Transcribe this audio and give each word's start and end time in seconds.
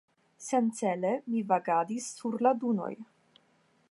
Sencele 0.45 1.11
mi 1.33 1.43
vagadis 1.51 2.09
sur 2.21 2.39
la 2.47 2.55
dunoj. 2.65 2.91